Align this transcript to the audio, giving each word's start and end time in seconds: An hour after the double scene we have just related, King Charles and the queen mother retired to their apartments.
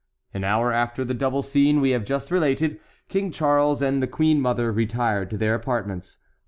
An 0.33 0.43
hour 0.43 0.73
after 0.73 1.05
the 1.05 1.13
double 1.13 1.43
scene 1.43 1.79
we 1.79 1.91
have 1.91 2.03
just 2.05 2.31
related, 2.31 2.79
King 3.07 3.29
Charles 3.29 3.83
and 3.83 4.01
the 4.01 4.07
queen 4.07 4.41
mother 4.41 4.71
retired 4.71 5.29
to 5.29 5.37
their 5.37 5.53
apartments. 5.53 6.17